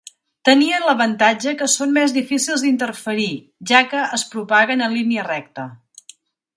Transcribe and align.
Tenien 0.47 0.85
l'avantatge 0.87 1.53
que 1.59 1.67
són 1.73 1.93
més 1.99 2.15
difícils 2.17 2.65
d'interferir, 2.67 3.29
ja 3.75 3.85
que 3.93 4.09
es 4.19 4.27
propaguen 4.35 4.87
en 4.89 5.01
línia 5.01 5.31
recta. 5.33 5.69